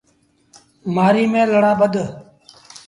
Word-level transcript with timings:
مهآريٚ 0.93 1.31
ميݩ 1.31 1.49
لڙآ 1.53 1.71
ٻڌ۔ 1.81 1.93